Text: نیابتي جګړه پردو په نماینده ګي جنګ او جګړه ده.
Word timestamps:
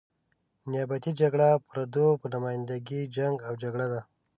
نیابتي 0.71 1.11
جګړه 1.21 1.49
پردو 1.67 2.07
په 2.21 2.27
نماینده 2.33 2.75
ګي 2.87 3.01
جنګ 3.15 3.35
او 3.47 3.53
جګړه 3.63 3.85
ده. 3.93 4.01